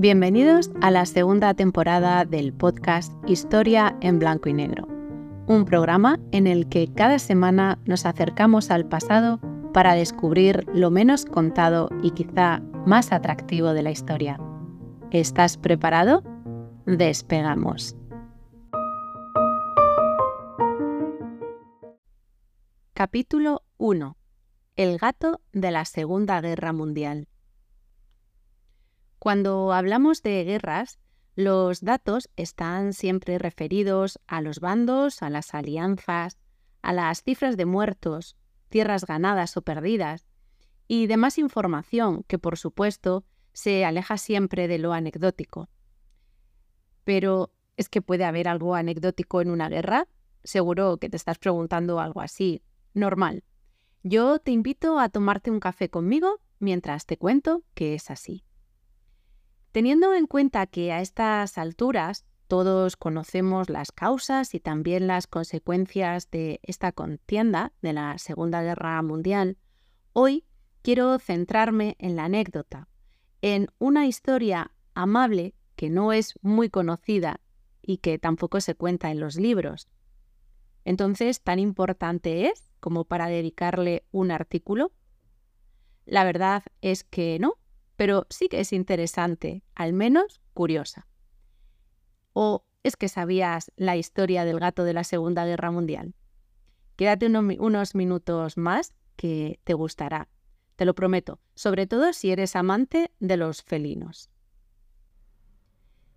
Bienvenidos 0.00 0.70
a 0.80 0.90
la 0.90 1.04
segunda 1.04 1.52
temporada 1.52 2.24
del 2.24 2.54
podcast 2.54 3.12
Historia 3.28 3.98
en 4.00 4.18
Blanco 4.18 4.48
y 4.48 4.54
Negro, 4.54 4.88
un 5.46 5.66
programa 5.66 6.18
en 6.32 6.46
el 6.46 6.70
que 6.70 6.90
cada 6.90 7.18
semana 7.18 7.78
nos 7.84 8.06
acercamos 8.06 8.70
al 8.70 8.86
pasado 8.86 9.40
para 9.74 9.92
descubrir 9.92 10.64
lo 10.72 10.90
menos 10.90 11.26
contado 11.26 11.90
y 12.02 12.12
quizá 12.12 12.62
más 12.86 13.12
atractivo 13.12 13.74
de 13.74 13.82
la 13.82 13.90
historia. 13.90 14.40
¿Estás 15.10 15.58
preparado? 15.58 16.22
Despegamos. 16.86 17.94
Capítulo 22.94 23.64
1. 23.76 24.16
El 24.76 24.96
gato 24.96 25.42
de 25.52 25.70
la 25.70 25.84
Segunda 25.84 26.40
Guerra 26.40 26.72
Mundial. 26.72 27.29
Cuando 29.20 29.74
hablamos 29.74 30.22
de 30.22 30.42
guerras, 30.44 30.98
los 31.36 31.82
datos 31.82 32.30
están 32.36 32.94
siempre 32.94 33.38
referidos 33.38 34.18
a 34.26 34.40
los 34.40 34.60
bandos, 34.60 35.22
a 35.22 35.28
las 35.28 35.52
alianzas, 35.52 36.38
a 36.80 36.94
las 36.94 37.22
cifras 37.22 37.58
de 37.58 37.66
muertos, 37.66 38.38
tierras 38.70 39.04
ganadas 39.04 39.58
o 39.58 39.62
perdidas, 39.62 40.26
y 40.88 41.06
demás 41.06 41.36
información 41.36 42.22
que, 42.28 42.38
por 42.38 42.56
supuesto, 42.56 43.26
se 43.52 43.84
aleja 43.84 44.16
siempre 44.16 44.68
de 44.68 44.78
lo 44.78 44.94
anecdótico. 44.94 45.68
Pero, 47.04 47.52
¿es 47.76 47.90
que 47.90 48.00
puede 48.00 48.24
haber 48.24 48.48
algo 48.48 48.74
anecdótico 48.74 49.42
en 49.42 49.50
una 49.50 49.68
guerra? 49.68 50.08
Seguro 50.44 50.96
que 50.96 51.10
te 51.10 51.18
estás 51.18 51.38
preguntando 51.38 52.00
algo 52.00 52.22
así. 52.22 52.62
Normal. 52.94 53.44
Yo 54.02 54.38
te 54.38 54.50
invito 54.50 54.98
a 54.98 55.10
tomarte 55.10 55.50
un 55.50 55.60
café 55.60 55.90
conmigo 55.90 56.40
mientras 56.58 57.04
te 57.04 57.18
cuento 57.18 57.64
que 57.74 57.94
es 57.94 58.10
así. 58.10 58.44
Teniendo 59.72 60.14
en 60.14 60.26
cuenta 60.26 60.66
que 60.66 60.90
a 60.90 61.00
estas 61.00 61.56
alturas 61.56 62.24
todos 62.48 62.96
conocemos 62.96 63.70
las 63.70 63.92
causas 63.92 64.52
y 64.54 64.58
también 64.58 65.06
las 65.06 65.28
consecuencias 65.28 66.28
de 66.32 66.58
esta 66.64 66.90
contienda 66.90 67.72
de 67.80 67.92
la 67.92 68.18
Segunda 68.18 68.62
Guerra 68.62 69.00
Mundial, 69.02 69.58
hoy 70.12 70.44
quiero 70.82 71.16
centrarme 71.20 71.94
en 72.00 72.16
la 72.16 72.24
anécdota, 72.24 72.88
en 73.42 73.68
una 73.78 74.08
historia 74.08 74.72
amable 74.94 75.54
que 75.76 75.88
no 75.88 76.12
es 76.12 76.34
muy 76.42 76.68
conocida 76.68 77.40
y 77.80 77.98
que 77.98 78.18
tampoco 78.18 78.60
se 78.60 78.74
cuenta 78.74 79.12
en 79.12 79.20
los 79.20 79.36
libros. 79.36 79.88
Entonces, 80.84 81.42
¿tan 81.42 81.60
importante 81.60 82.46
es 82.46 82.72
como 82.80 83.04
para 83.04 83.28
dedicarle 83.28 84.04
un 84.10 84.32
artículo? 84.32 84.90
La 86.06 86.24
verdad 86.24 86.64
es 86.80 87.04
que 87.04 87.38
no, 87.38 87.54
pero 88.00 88.26
sí 88.30 88.48
que 88.48 88.60
es 88.60 88.72
interesante, 88.72 89.62
al 89.74 89.92
menos 89.92 90.40
curiosa. 90.54 91.06
¿O 92.32 92.64
es 92.82 92.96
que 92.96 93.10
sabías 93.10 93.72
la 93.76 93.98
historia 93.98 94.46
del 94.46 94.58
gato 94.58 94.84
de 94.84 94.94
la 94.94 95.04
Segunda 95.04 95.44
Guerra 95.44 95.70
Mundial? 95.70 96.14
Quédate 96.96 97.26
unos 97.26 97.94
minutos 97.94 98.56
más 98.56 98.94
que 99.16 99.60
te 99.64 99.74
gustará, 99.74 100.30
te 100.76 100.86
lo 100.86 100.94
prometo, 100.94 101.40
sobre 101.54 101.86
todo 101.86 102.14
si 102.14 102.30
eres 102.30 102.56
amante 102.56 103.12
de 103.20 103.36
los 103.36 103.62
felinos. 103.64 104.30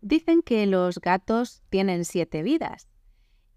Dicen 0.00 0.42
que 0.42 0.66
los 0.66 0.98
gatos 0.98 1.62
tienen 1.70 2.04
siete 2.04 2.42
vidas, 2.42 2.88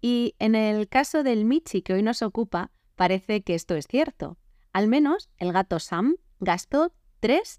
y 0.00 0.36
en 0.38 0.54
el 0.54 0.88
caso 0.88 1.24
del 1.24 1.44
Michi 1.44 1.82
que 1.82 1.94
hoy 1.94 2.04
nos 2.04 2.22
ocupa, 2.22 2.70
parece 2.94 3.42
que 3.42 3.56
esto 3.56 3.74
es 3.74 3.88
cierto. 3.88 4.38
Al 4.72 4.86
menos 4.86 5.28
el 5.38 5.52
gato 5.52 5.80
Sam 5.80 6.18
gastó 6.38 6.92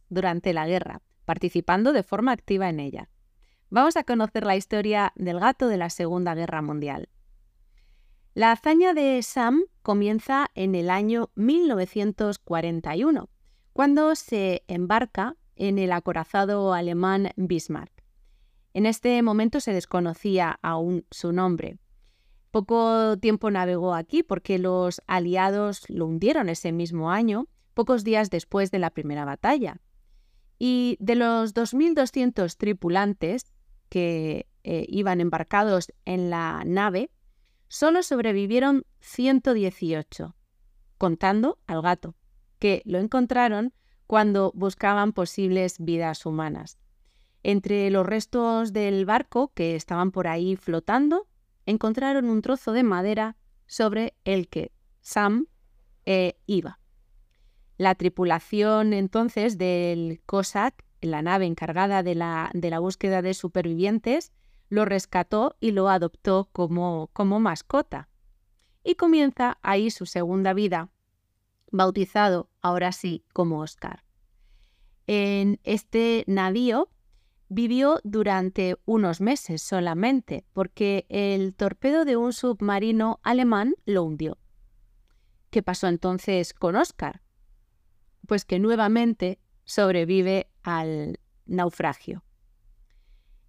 durante 0.10 0.54
la 0.54 0.68
guerra, 0.68 1.02
participando 1.26 1.94
de 1.94 2.04
forma 2.04 2.34
activa 2.34 2.68
en 2.70 2.80
ella. 2.80 3.10
Vamos 3.70 3.96
a 3.96 4.04
conocer 4.04 4.46
la 4.46 4.58
historia 4.58 5.14
del 5.16 5.40
gato 5.40 5.68
de 5.68 5.78
la 5.78 5.90
Segunda 5.90 6.36
Guerra 6.36 6.62
Mundial. 6.62 7.10
La 8.34 8.52
hazaña 8.52 8.94
de 8.94 9.22
Sam 9.24 9.64
comienza 9.82 10.48
en 10.54 10.76
el 10.76 10.90
año 10.90 11.30
1941, 11.36 13.30
cuando 13.72 14.16
se 14.16 14.64
embarca 14.68 15.38
en 15.56 15.80
el 15.80 15.94
acorazado 15.94 16.74
alemán 16.74 17.30
Bismarck. 17.38 18.04
En 18.74 18.86
este 18.86 19.22
momento 19.22 19.60
se 19.60 19.72
desconocía 19.72 20.60
aún 20.62 21.06
su 21.10 21.32
nombre. 21.32 21.78
Poco 22.52 23.18
tiempo 23.18 23.50
navegó 23.50 23.94
aquí 23.94 24.24
porque 24.24 24.60
los 24.60 25.02
aliados 25.08 25.90
lo 25.90 26.06
hundieron 26.06 26.50
ese 26.50 26.72
mismo 26.72 27.12
año 27.12 27.48
pocos 27.74 28.04
días 28.04 28.30
después 28.30 28.72
de 28.72 28.80
la 28.80 28.90
primera 28.90 29.26
batalla. 29.26 29.82
Y 30.60 30.98
de 31.00 31.16
los 31.16 31.54
2.200 31.54 32.56
tripulantes 32.58 33.52
que 33.90 34.48
eh, 34.64 34.86
iban 34.88 35.22
embarcados 35.22 35.92
en 36.06 36.30
la 36.30 36.64
nave, 36.66 37.12
solo 37.68 38.04
sobrevivieron 38.04 38.86
118, 39.02 40.36
contando 40.98 41.60
al 41.68 41.82
gato, 41.82 42.16
que 42.60 42.82
lo 42.86 43.00
encontraron 43.00 43.74
cuando 44.08 44.52
buscaban 44.56 45.12
posibles 45.12 45.78
vidas 45.80 46.26
humanas. 46.26 46.78
Entre 47.44 47.90
los 47.90 48.06
restos 48.06 48.72
del 48.72 49.06
barco 49.06 49.52
que 49.54 49.76
estaban 49.76 50.12
por 50.12 50.28
ahí 50.28 50.56
flotando, 50.56 51.28
encontraron 51.66 52.30
un 52.30 52.42
trozo 52.42 52.72
de 52.72 52.84
madera 52.84 53.38
sobre 53.66 54.16
el 54.24 54.48
que 54.48 54.72
Sam 55.02 55.48
eh, 56.06 56.38
iba. 56.46 56.80
La 57.78 57.96
tripulación 57.96 58.94
entonces 58.94 59.58
del 59.58 60.22
Cossack, 60.26 60.86
la 61.02 61.22
nave 61.22 61.46
encargada 61.46 62.04
de 62.04 62.16
la, 62.16 62.52
de 62.54 62.70
la 62.70 62.80
búsqueda 62.80 63.22
de 63.22 63.34
supervivientes, 63.34 64.32
lo 64.70 64.86
rescató 64.86 65.56
y 65.60 65.72
lo 65.72 65.90
adoptó 65.90 66.50
como, 66.52 67.10
como 67.14 67.40
mascota. 67.40 68.10
Y 68.84 68.96
comienza 68.96 69.58
ahí 69.62 69.90
su 69.92 70.06
segunda 70.06 70.54
vida, 70.54 70.90
bautizado 71.72 72.50
ahora 72.62 72.92
sí 72.92 73.24
como 73.34 73.62
Oscar. 73.62 74.04
En 75.08 75.60
este 75.64 76.24
navío 76.28 76.90
vivió 77.50 78.00
durante 78.04 78.78
unos 78.86 79.22
meses 79.22 79.62
solamente, 79.62 80.46
porque 80.54 81.06
el 81.10 81.54
torpedo 81.54 82.06
de 82.06 82.18
un 82.18 82.34
submarino 82.34 83.20
alemán 83.24 83.76
lo 83.86 84.04
hundió. 84.04 84.38
¿Qué 85.50 85.62
pasó 85.62 85.88
entonces 85.88 86.54
con 86.54 86.76
Oscar? 86.76 87.23
Pues 88.28 88.46
que 88.46 88.60
nuevamente 88.60 89.40
sobrevive 89.66 90.48
al 90.64 91.20
naufragio. 91.46 92.24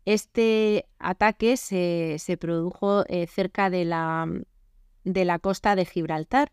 Este 0.04 0.86
ataque 0.98 1.56
se, 1.56 2.36
produjo 2.38 3.04
eh, 3.08 3.26
cerca 3.26 3.70
de 3.70 3.84
la, 3.84 4.28
de 5.04 5.24
la 5.24 5.38
costa 5.38 5.76
de 5.76 5.86
Gibraltar 5.86 6.52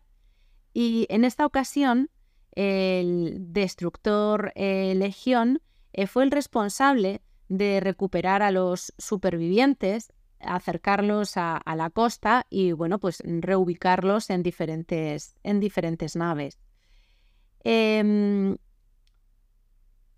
y 0.72 1.06
en 1.10 1.24
esta 1.24 1.44
ocasión 1.44 2.10
el 2.52 3.36
destructor 3.52 4.52
eh, 4.54 4.94
Legión 4.96 5.60
eh, 5.92 6.06
fue 6.06 6.24
el 6.24 6.30
responsable 6.30 7.20
de 7.48 7.80
recuperar 7.80 8.42
a 8.42 8.50
los 8.50 8.94
supervivientes, 8.96 10.12
acercarlos 10.40 11.36
a, 11.36 11.58
a, 11.58 11.76
la 11.76 11.90
costa 11.90 12.46
y 12.48 12.72
bueno, 12.72 12.98
pues 12.98 13.22
reubicarlos 13.24 14.30
en 14.30 14.42
diferentes, 14.42 15.34
en 15.42 15.60
diferentes 15.60 16.16
naves. 16.16 16.58
Em, 17.64 18.56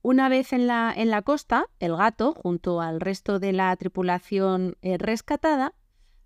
una 0.03 0.29
vez 0.29 0.53
en 0.53 0.67
la, 0.67 0.93
en 0.95 1.11
la, 1.11 1.23
costa, 1.23 1.67
el 1.79 1.97
gato, 1.97 2.35
junto 2.35 2.81
al 2.81 3.01
resto 3.01 3.39
de 3.39 3.53
la 3.53 3.75
tripulación 3.77 4.77
eh, 4.83 4.99
rescatada, 4.99 5.75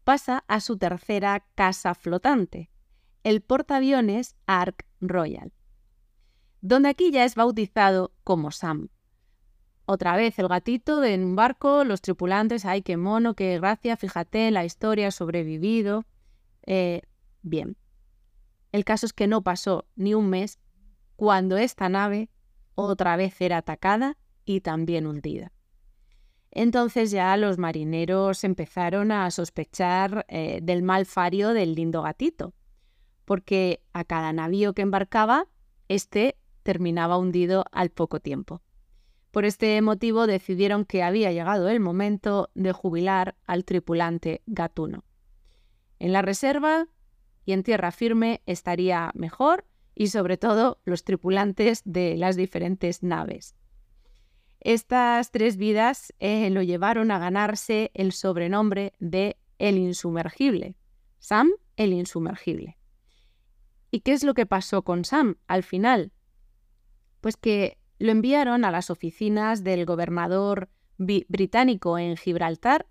pasa 0.05 0.45
a 0.49 0.61
su 0.61 0.79
tercera 0.79 1.47
casa 1.55 1.95
flotante, 1.95 2.71
el 3.25 3.43
portaaviones 3.43 4.37
Ark 4.47 4.87
Royal, 5.01 5.53
donde 6.61 6.89
aquí 6.89 7.11
ya 7.11 7.25
es 7.25 7.35
bautizado 7.35 8.13
como 8.25 8.51
Sam. 8.51 8.89
Otra 9.85 10.17
vez 10.17 10.39
el 10.39 10.49
gatito 10.49 11.03
en 11.03 11.25
un 11.25 11.35
barco, 11.35 11.85
los 11.85 12.03
tripulantes, 12.03 12.65
ay, 12.65 12.83
qué 12.83 12.97
mono, 12.97 13.35
qué 13.35 13.59
gracia, 13.59 13.97
fíjate, 13.97 14.51
la 14.51 14.65
historia 14.65 15.11
sobrevivido. 15.11 16.05
Eh, 16.67 17.03
bien. 17.43 17.77
El 18.71 18.85
caso 18.85 19.07
es 19.07 19.15
que 19.15 19.27
no 19.27 19.43
pasó 19.43 19.87
ni 19.97 20.13
un 20.13 20.29
mes 20.29 20.59
cuando 21.19 21.57
esta 21.57 21.89
nave 21.89 22.31
otra 22.77 23.17
vez 23.17 23.41
era 23.41 23.57
atacada 23.57 24.17
y 24.45 24.61
también 24.61 25.05
hundida. 25.05 25.51
Entonces 26.53 27.11
ya 27.11 27.37
los 27.37 27.59
marineros 27.59 28.45
empezaron 28.45 29.11
a 29.11 29.29
sospechar 29.33 30.25
eh, 30.29 30.61
del 30.63 30.85
mal 30.85 31.07
fario 31.07 31.55
del 31.55 31.75
lindo 31.75 32.03
gatito, 32.03 32.55
porque 33.25 33.83
a 33.93 34.05
cada 34.05 34.33
navío 34.33 34.75
que 34.75 34.83
embarcaba, 34.83 35.49
éste 35.89 36.37
terminaba 36.63 37.19
hundido 37.19 37.65
al 37.73 37.91
poco 37.91 38.21
tiempo. 38.21 38.63
Por 39.33 39.45
este 39.45 39.83
motivo 39.83 40.29
decidieron 40.29 40.85
que 40.85 41.03
había 41.03 41.33
llegado 41.33 41.69
el 41.69 41.81
momento 41.81 42.49
de 42.55 42.71
jubilar 42.71 43.35
al 43.45 43.65
tripulante 43.65 44.41
gatuno. 44.47 45.03
En 45.99 46.13
la 46.13 46.23
reserva 46.23 46.87
y 47.45 47.55
en 47.55 47.65
tierra 47.65 47.91
firme 47.91 48.41
estaría 48.47 49.11
mejor 49.15 49.65
y 49.99 50.07
sobre 50.07 50.37
todo 50.37 50.81
los 50.85 51.03
tripulantes 51.03 51.83
de 51.85 52.17
las 52.17 52.37
diferentes 52.37 53.03
naves. 53.03 53.57
Estas 54.61 55.33
tres 55.33 55.57
vidas 55.57 56.15
eh, 56.21 56.51
lo 56.51 56.63
llevaron 56.63 57.11
a 57.11 57.19
ganarse 57.19 57.91
el 57.95 58.13
sobrenombre 58.13 58.93
de 59.01 59.39
El 59.59 59.77
Insumergible. 59.77 60.77
Sam, 61.19 61.51
el 61.77 61.93
Insumergible. 61.93 62.79
¿Y 63.91 64.01
qué 64.01 64.13
es 64.13 64.23
lo 64.23 64.35
que 64.35 64.47
pasó 64.47 64.83
con 64.83 65.05
Sam 65.05 65.39
al 65.49 65.65
final? 65.65 66.13
Pues 67.21 67.37
que 67.37 67.79
lo 67.99 68.13
enviaron 68.13 68.65
a 68.65 68.71
las 68.71 68.91
oficinas 68.91 69.65
del 69.65 69.85
gobernador 69.85 70.69
británico 70.97 71.99
en 71.99 72.17
Gibraltar, 72.17 72.87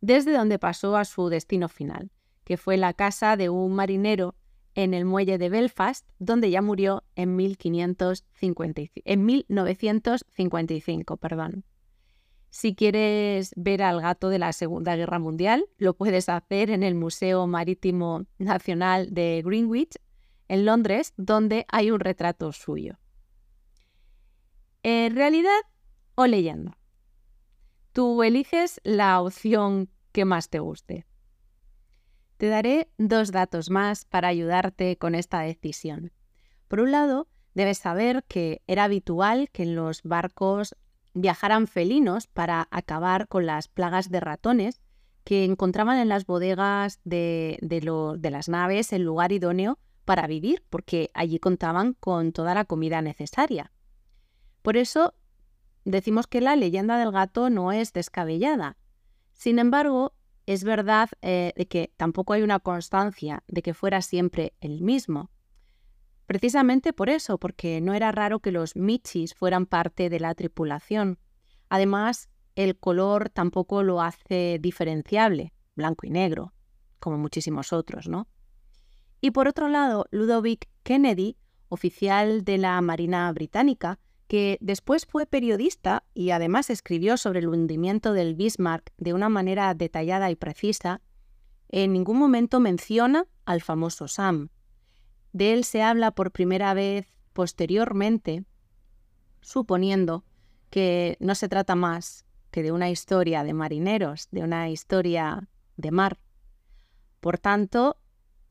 desde 0.00 0.30
donde 0.32 0.60
pasó 0.60 0.96
a 0.96 1.04
su 1.04 1.28
destino 1.28 1.68
final, 1.68 2.12
que 2.44 2.56
fue 2.56 2.76
la 2.76 2.92
casa 2.92 3.36
de 3.36 3.48
un 3.48 3.74
marinero 3.74 4.36
en 4.74 4.94
el 4.94 5.04
muelle 5.04 5.38
de 5.38 5.48
Belfast, 5.48 6.08
donde 6.18 6.50
ya 6.50 6.62
murió 6.62 7.04
en, 7.14 7.36
1555, 7.36 9.02
en 9.04 9.24
1955. 9.24 11.16
Perdón. 11.16 11.64
Si 12.50 12.74
quieres 12.74 13.52
ver 13.56 13.82
al 13.82 14.02
gato 14.02 14.28
de 14.28 14.38
la 14.38 14.52
Segunda 14.52 14.94
Guerra 14.94 15.18
Mundial, 15.18 15.64
lo 15.78 15.94
puedes 15.94 16.28
hacer 16.28 16.70
en 16.70 16.82
el 16.82 16.94
Museo 16.94 17.46
Marítimo 17.46 18.26
Nacional 18.38 19.08
de 19.12 19.42
Greenwich, 19.44 19.96
en 20.48 20.66
Londres, 20.66 21.14
donde 21.16 21.64
hay 21.68 21.90
un 21.90 22.00
retrato 22.00 22.52
suyo. 22.52 22.98
¿En 24.82 25.14
realidad 25.16 25.60
o 26.14 26.26
leyenda? 26.26 26.76
Tú 27.92 28.22
eliges 28.22 28.80
la 28.84 29.20
opción 29.22 29.88
que 30.12 30.24
más 30.24 30.50
te 30.50 30.58
guste. 30.58 31.06
Te 32.42 32.48
daré 32.48 32.88
dos 32.98 33.30
datos 33.30 33.70
más 33.70 34.04
para 34.04 34.26
ayudarte 34.26 34.98
con 34.98 35.14
esta 35.14 35.42
decisión. 35.42 36.10
Por 36.66 36.80
un 36.80 36.90
lado, 36.90 37.28
debes 37.54 37.78
saber 37.78 38.24
que 38.26 38.62
era 38.66 38.82
habitual 38.82 39.48
que 39.52 39.62
en 39.62 39.76
los 39.76 40.02
barcos 40.02 40.74
viajaran 41.14 41.68
felinos 41.68 42.26
para 42.26 42.66
acabar 42.72 43.28
con 43.28 43.46
las 43.46 43.68
plagas 43.68 44.10
de 44.10 44.18
ratones 44.18 44.80
que 45.22 45.44
encontraban 45.44 46.00
en 46.00 46.08
las 46.08 46.26
bodegas 46.26 46.98
de, 47.04 47.60
de 47.62 48.30
las 48.32 48.48
naves 48.48 48.92
el 48.92 49.02
lugar 49.02 49.30
idóneo 49.30 49.78
para 50.04 50.26
vivir, 50.26 50.64
porque 50.68 51.12
allí 51.14 51.38
contaban 51.38 51.92
con 51.92 52.32
toda 52.32 52.54
la 52.54 52.64
comida 52.64 53.02
necesaria. 53.02 53.70
Por 54.62 54.76
eso 54.76 55.14
decimos 55.84 56.26
que 56.26 56.40
la 56.40 56.56
leyenda 56.56 56.98
del 56.98 57.12
gato 57.12 57.50
no 57.50 57.70
es 57.70 57.92
descabellada. 57.92 58.78
Sin 59.30 59.60
embargo, 59.60 60.12
es 60.46 60.64
verdad 60.64 61.08
eh, 61.20 61.52
de 61.56 61.66
que 61.66 61.92
tampoco 61.96 62.32
hay 62.32 62.42
una 62.42 62.58
constancia 62.58 63.42
de 63.48 63.62
que 63.62 63.74
fuera 63.74 64.02
siempre 64.02 64.54
el 64.60 64.82
mismo. 64.82 65.30
Precisamente 66.26 66.92
por 66.92 67.10
eso, 67.10 67.38
porque 67.38 67.80
no 67.80 67.94
era 67.94 68.12
raro 68.12 68.40
que 68.40 68.52
los 68.52 68.76
Michis 68.76 69.34
fueran 69.34 69.66
parte 69.66 70.08
de 70.08 70.20
la 70.20 70.34
tripulación. 70.34 71.18
Además, 71.68 72.28
el 72.54 72.78
color 72.78 73.28
tampoco 73.30 73.82
lo 73.82 74.00
hace 74.00 74.58
diferenciable, 74.60 75.52
blanco 75.74 76.06
y 76.06 76.10
negro, 76.10 76.52
como 76.98 77.18
muchísimos 77.18 77.72
otros, 77.72 78.08
¿no? 78.08 78.28
Y 79.20 79.30
por 79.30 79.48
otro 79.48 79.68
lado, 79.68 80.06
Ludovic 80.10 80.68
Kennedy, 80.82 81.36
oficial 81.68 82.44
de 82.44 82.58
la 82.58 82.80
Marina 82.80 83.30
Británica, 83.32 83.98
que 84.32 84.56
después 84.62 85.04
fue 85.04 85.26
periodista 85.26 86.04
y 86.14 86.30
además 86.30 86.70
escribió 86.70 87.18
sobre 87.18 87.40
el 87.40 87.48
hundimiento 87.48 88.14
del 88.14 88.34
Bismarck 88.34 88.90
de 88.96 89.12
una 89.12 89.28
manera 89.28 89.74
detallada 89.74 90.30
y 90.30 90.36
precisa, 90.36 91.02
en 91.68 91.92
ningún 91.92 92.18
momento 92.18 92.58
menciona 92.58 93.26
al 93.44 93.60
famoso 93.60 94.08
Sam. 94.08 94.48
De 95.34 95.52
él 95.52 95.64
se 95.64 95.82
habla 95.82 96.12
por 96.12 96.32
primera 96.32 96.72
vez 96.72 97.08
posteriormente, 97.34 98.46
suponiendo 99.42 100.24
que 100.70 101.18
no 101.20 101.34
se 101.34 101.50
trata 101.50 101.74
más 101.74 102.24
que 102.50 102.62
de 102.62 102.72
una 102.72 102.88
historia 102.88 103.44
de 103.44 103.52
marineros, 103.52 104.28
de 104.30 104.44
una 104.44 104.70
historia 104.70 105.46
de 105.76 105.90
mar. 105.90 106.18
Por 107.20 107.36
tanto, 107.36 107.98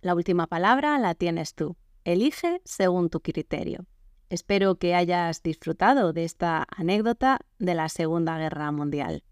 la 0.02 0.14
última 0.14 0.46
palabra 0.46 1.00
la 1.00 1.16
tienes 1.16 1.56
tú. 1.56 1.76
Elige 2.04 2.62
según 2.66 3.10
tu 3.10 3.20
criterio. 3.22 3.88
Espero 4.32 4.76
que 4.76 4.96
hayas 4.96 5.44
disfrutado 5.44 6.14
de 6.14 6.24
esta 6.24 6.66
anécdota 6.78 7.40
de 7.60 7.76
la 7.76 7.90
Segunda 7.90 8.38
Guerra 8.38 8.72
Mundial. 8.72 9.26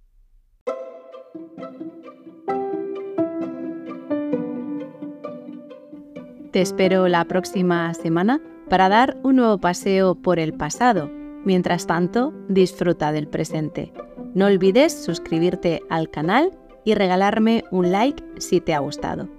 Te 6.51 6.59
espero 6.59 7.07
la 7.07 7.23
próxima 7.23 7.93
semana 7.93 8.41
para 8.69 8.89
dar 8.89 9.17
un 9.23 9.37
nuevo 9.37 9.57
paseo 9.57 10.15
por 10.15 10.37
el 10.37 10.53
pasado. 10.53 11.09
Mientras 11.45 11.87
tanto, 11.87 12.33
disfruta 12.49 13.13
del 13.13 13.29
presente. 13.29 13.93
No 14.33 14.47
olvides 14.47 14.91
suscribirte 14.91 15.81
al 15.89 16.09
canal 16.09 16.59
y 16.83 16.93
regalarme 16.93 17.63
un 17.71 17.93
like 17.93 18.21
si 18.37 18.59
te 18.59 18.73
ha 18.73 18.79
gustado. 18.79 19.29